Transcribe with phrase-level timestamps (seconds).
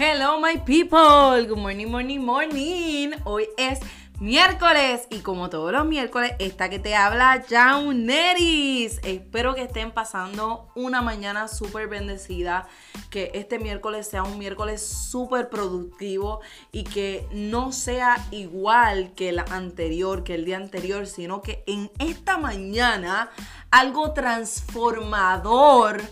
[0.00, 3.14] Hello my people, good morning, morning, morning.
[3.24, 3.80] Hoy es
[4.20, 9.00] miércoles y como todos los miércoles, esta que te habla Jauneris.
[9.02, 12.68] Espero que estén pasando una mañana súper bendecida,
[13.10, 19.40] que este miércoles sea un miércoles súper productivo y que no sea igual que el
[19.40, 23.30] anterior, que el día anterior, sino que en esta mañana
[23.72, 26.02] algo transformador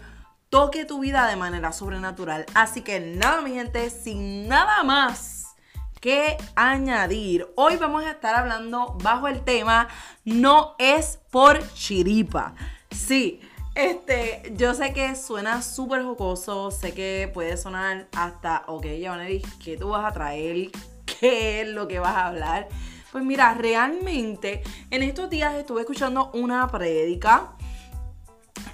[0.56, 2.46] toque tu vida de manera sobrenatural.
[2.55, 5.55] Así que nada, mi gente, sin nada más
[6.01, 7.46] que añadir.
[7.56, 9.88] Hoy vamos a estar hablando bajo el tema
[10.24, 12.55] No es por chiripa.
[12.91, 13.42] Sí,
[13.74, 19.77] este, yo sé que suena súper jocoso, sé que puede sonar hasta, ok, Giovanni, ¿qué
[19.77, 20.70] tú vas a traer?
[21.20, 22.66] ¿Qué es lo que vas a hablar?
[23.12, 27.55] Pues mira, realmente en estos días estuve escuchando una prédica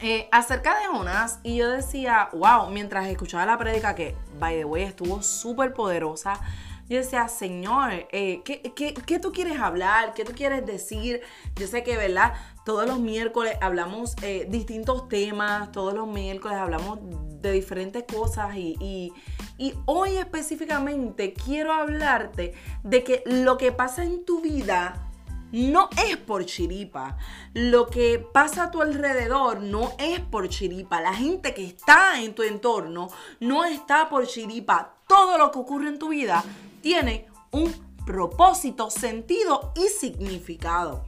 [0.02, 4.64] eh, acerca de Jonas y yo decía, wow, mientras escuchaba la prédica que, by the
[4.64, 6.40] way, estuvo súper poderosa,
[6.88, 10.12] yo decía, Señor, eh, ¿qué, tú quieres hablar?
[10.14, 11.20] ¿Qué tú quieres decir?
[11.54, 12.34] Yo sé que, ¿verdad?
[12.64, 16.98] Todos los miércoles hablamos eh, distintos temas, todos los miércoles hablamos
[17.40, 19.12] de diferentes cosas y,
[19.56, 25.11] y hoy específicamente quiero hablarte de que lo que pasa en tu vida
[25.52, 27.16] no es por chiripa.
[27.54, 31.00] Lo que pasa a tu alrededor no es por chiripa.
[31.00, 33.08] La gente que está en tu entorno
[33.40, 34.94] no está por chiripa.
[35.06, 36.42] Todo lo que ocurre en tu vida
[36.80, 37.72] tiene un
[38.04, 41.04] propósito, sentido y significado.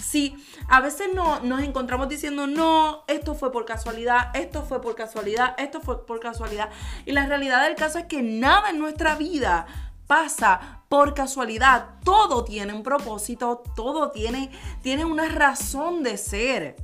[0.00, 0.34] Sí,
[0.68, 5.54] a veces no, nos encontramos diciendo, no, esto fue por casualidad, esto fue por casualidad,
[5.58, 6.70] esto fue por casualidad.
[7.04, 9.66] Y la realidad del caso es que nada en nuestra vida
[10.10, 12.00] pasa por casualidad.
[12.02, 14.50] Todo tiene un propósito, todo tiene,
[14.82, 16.74] tiene una razón de ser.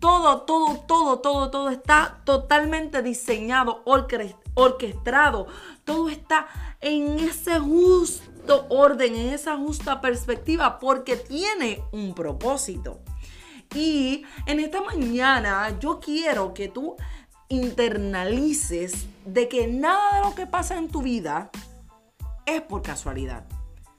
[0.00, 5.48] Todo, todo, todo, todo, todo está totalmente diseñado, orquestado.
[5.84, 6.48] Todo está
[6.80, 13.00] en ese justo orden, en esa justa perspectiva, porque tiene un propósito.
[13.74, 16.96] Y en esta mañana yo quiero que tú
[17.50, 21.50] internalices de que nada de lo que pasa en tu vida
[22.46, 23.44] es por casualidad.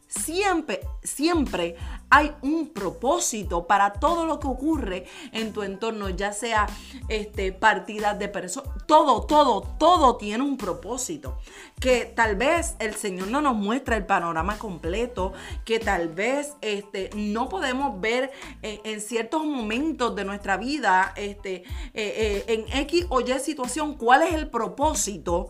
[0.08, 1.76] Siempre, siempre
[2.10, 6.66] hay un propósito para todo lo que ocurre en tu entorno, ya sea
[7.10, 11.38] este, partidas de personas, todo, todo, todo tiene un propósito.
[11.78, 15.34] Que tal vez el Señor no nos muestra el panorama completo,
[15.66, 18.32] que tal vez este, no podemos ver
[18.62, 23.96] eh, en ciertos momentos de nuestra vida, este, eh, eh, en X o Y situación,
[23.96, 25.50] cuál es el propósito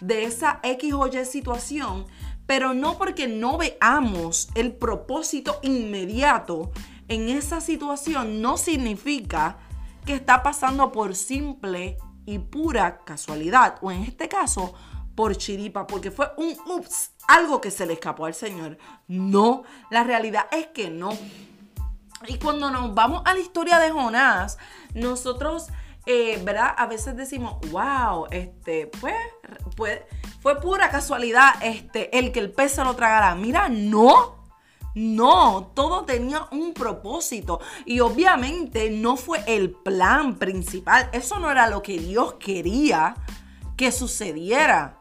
[0.00, 2.06] de esa X o Y situación
[2.46, 6.70] pero no porque no veamos el propósito inmediato
[7.08, 9.58] en esa situación, no significa
[10.04, 14.74] que está pasando por simple y pura casualidad, o en este caso,
[15.14, 18.76] por chiripa, porque fue un ups, algo que se le escapó al Señor.
[19.08, 21.10] No, la realidad es que no.
[22.28, 24.58] Y cuando nos vamos a la historia de Jonás,
[24.94, 25.68] nosotros,
[26.06, 26.74] eh, ¿verdad?
[26.76, 29.16] A veces decimos, wow, este, pues,
[29.76, 30.00] pues
[30.46, 33.34] fue pura casualidad este, el que el pez se lo tragara.
[33.34, 34.46] Mira, no.
[34.94, 41.10] No, todo tenía un propósito y obviamente no fue el plan principal.
[41.12, 43.16] Eso no era lo que Dios quería
[43.76, 45.00] que sucediera.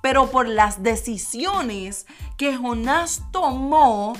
[0.00, 2.06] Pero por las decisiones
[2.38, 4.14] que Jonás tomó,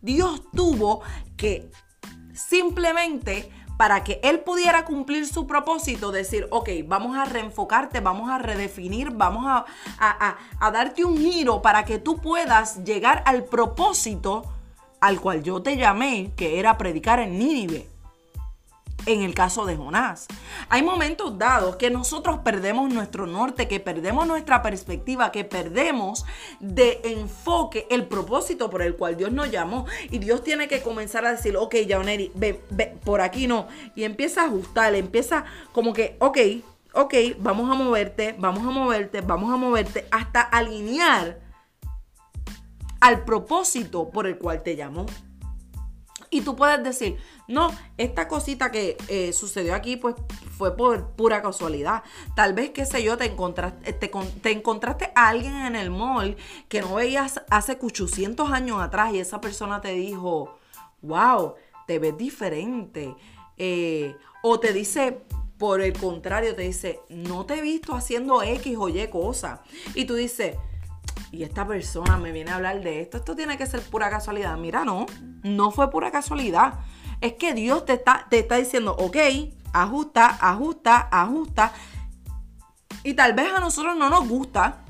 [0.00, 1.02] Dios tuvo
[1.36, 1.70] que
[2.32, 8.36] simplemente para que él pudiera cumplir su propósito, decir, ok, vamos a reenfocarte, vamos a
[8.36, 9.64] redefinir, vamos a,
[10.00, 14.44] a, darte un giro para que tú puedas llegar al propósito
[15.00, 17.97] al cual yo te llamé, que era predicar en Nínive
[19.08, 20.26] en el caso de Jonás.
[20.68, 26.26] Hay momentos dados que nosotros perdemos nuestro norte, que perdemos nuestra perspectiva, que perdemos
[26.60, 29.86] de enfoque el propósito por el cual Dios nos llamó.
[30.10, 33.66] Y Dios tiene que comenzar a decir, ok, Jaoneri, ve, ve, por aquí no.
[33.94, 36.38] Y empieza a ajustar, empieza como que, ok,
[36.92, 41.40] ok, vamos a moverte, vamos a moverte, vamos a moverte, hasta alinear
[43.00, 45.06] al propósito por el cual te llamó.
[46.30, 47.16] Y tú puedes decir,
[47.46, 50.14] no, esta cosita que eh, sucedió aquí, pues
[50.56, 52.02] fue por pura casualidad.
[52.36, 54.10] Tal vez, qué sé yo, te encontraste, te,
[54.42, 56.36] te encontraste a alguien en el mall
[56.68, 60.58] que no veías hace 800 años atrás y esa persona te dijo,
[61.02, 61.54] wow,
[61.86, 63.14] te ves diferente.
[63.56, 65.22] Eh, o te dice,
[65.58, 69.62] por el contrario, te dice, no te he visto haciendo X o Y cosa.
[69.94, 70.56] Y tú dices,
[71.30, 74.56] y esta persona me viene a hablar de esto, esto tiene que ser pura casualidad.
[74.56, 75.06] Mira, no,
[75.42, 76.74] no fue pura casualidad.
[77.20, 79.16] Es que Dios te está, te está diciendo, ok,
[79.72, 81.72] ajusta, ajusta, ajusta.
[83.04, 84.84] Y tal vez a nosotros no nos gusta,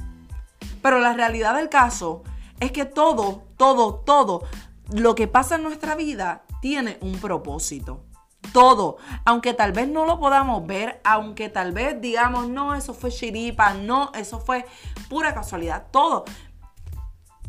[0.80, 2.22] Pero la realidad del caso
[2.60, 4.44] es que todo, todo, todo
[4.92, 8.04] lo que pasa en nuestra vida tiene un propósito.
[8.52, 13.10] Todo, aunque tal vez no lo podamos ver, aunque tal vez digamos, no, eso fue
[13.10, 14.64] chiripa, no, eso fue
[15.08, 16.24] pura casualidad, todo.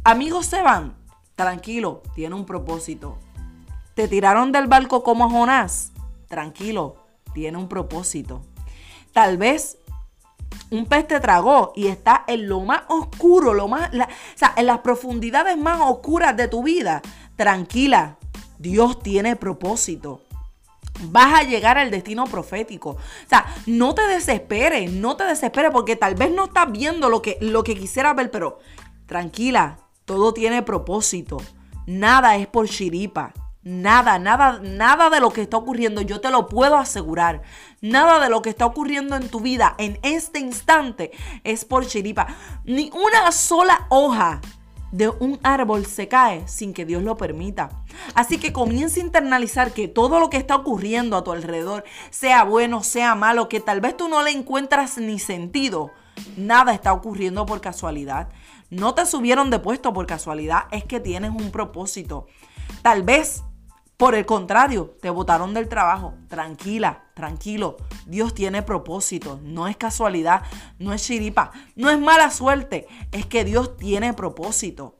[0.03, 0.97] Amigos se van,
[1.35, 3.17] tranquilo, tiene un propósito.
[3.93, 5.93] Te tiraron del barco como a Jonás,
[6.27, 6.95] tranquilo,
[7.33, 8.41] tiene un propósito.
[9.13, 9.77] Tal vez
[10.71, 13.97] un pez te tragó y está en lo más oscuro, lo más, o
[14.35, 17.01] sea, en las profundidades más oscuras de tu vida.
[17.35, 18.17] Tranquila,
[18.57, 20.21] Dios tiene propósito.
[21.03, 22.91] Vas a llegar al destino profético.
[22.91, 27.21] O sea, no te desesperes, no te desesperes porque tal vez no estás viendo lo
[27.21, 28.59] que, lo que quisieras ver, pero
[29.05, 31.37] tranquila, todo tiene propósito.
[31.85, 33.33] Nada es por chiripa.
[33.61, 37.41] Nada, nada, nada de lo que está ocurriendo, yo te lo puedo asegurar.
[37.81, 41.11] Nada de lo que está ocurriendo en tu vida en este instante
[41.43, 42.27] es por chiripa.
[42.63, 44.39] Ni una sola hoja
[44.91, 47.69] de un árbol se cae sin que Dios lo permita.
[48.15, 52.43] Así que comienza a internalizar que todo lo que está ocurriendo a tu alrededor, sea
[52.43, 55.91] bueno, sea malo, que tal vez tú no le encuentras ni sentido,
[56.37, 58.29] nada está ocurriendo por casualidad.
[58.69, 62.27] No te subieron de puesto por casualidad, es que tienes un propósito.
[62.81, 63.43] Tal vez
[63.99, 66.13] por el contrario, te botaron del trabajo.
[66.29, 67.75] Tranquila, tranquilo.
[68.05, 69.41] Dios tiene propósito.
[69.43, 70.43] No es casualidad,
[70.77, 72.87] no es chiripa, no es mala suerte.
[73.11, 74.95] Es que Dios tiene propósito.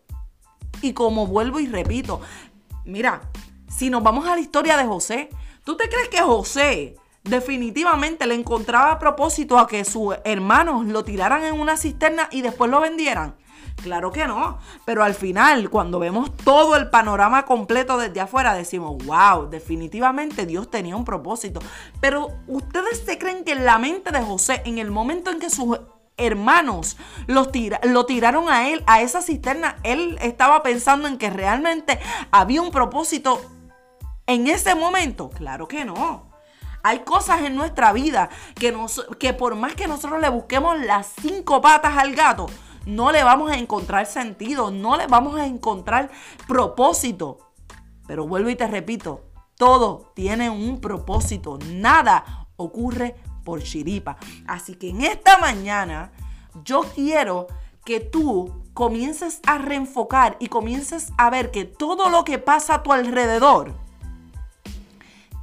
[0.82, 2.20] Y como vuelvo y repito,
[2.84, 3.22] mira,
[3.70, 5.30] si nos vamos a la historia de José,
[5.64, 11.46] ¿tú te crees que José definitivamente le encontraba propósito a que sus hermanos lo tiraran
[11.46, 13.38] en una cisterna y después lo vendieran?
[13.82, 18.98] Claro que no, pero al final, cuando vemos todo el panorama completo desde afuera, decimos,
[19.06, 21.62] wow, definitivamente Dios tenía un propósito.
[22.02, 25.50] Pero ustedes se creen que en la mente de José, en el momento en que
[25.50, 25.80] sus
[26.18, 26.98] hermanos
[27.28, 27.48] lo
[28.06, 32.00] tiraron a él, a esa cisterna, él estaba pensando en que realmente
[32.32, 33.42] había un propósito
[34.28, 35.30] en ese momento.
[35.30, 36.30] Claro que no.
[36.84, 41.12] Hay cosas en nuestra vida que, nos, que por más que nosotros le busquemos las
[41.22, 42.48] cinco patas al gato,
[42.90, 46.10] no le vamos a encontrar sentido, no le vamos a encontrar
[46.48, 47.40] propósito.
[48.08, 49.26] Pero vuelvo y te repito,
[49.56, 54.18] todo tiene un propósito, nada ocurre por chiripa.
[54.48, 56.12] Así que en esta mañana
[56.64, 57.48] yo quiero
[57.86, 62.84] que tú comiences a reenfocar y comiences a ver que todo lo que pasa a
[62.84, 63.74] tu alrededor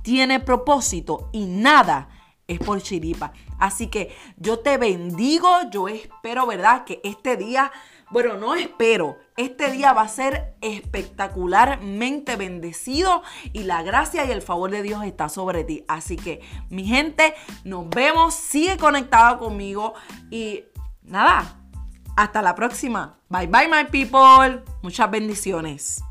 [0.03, 2.09] tiene propósito y nada
[2.47, 3.33] es por chiripa.
[3.59, 6.85] Así que yo te bendigo, yo espero, ¿verdad?
[6.85, 7.73] Que este día,
[8.11, 13.23] bueno, no espero, este día va a ser espectacularmente bendecido
[13.53, 15.85] y la gracia y el favor de Dios está sobre ti.
[15.89, 19.95] Así que, mi gente, nos vemos, sigue conectada conmigo
[20.31, 20.65] y
[21.03, 21.61] nada,
[22.17, 23.19] hasta la próxima.
[23.29, 24.63] Bye bye, my people.
[24.83, 26.03] Muchas bendiciones.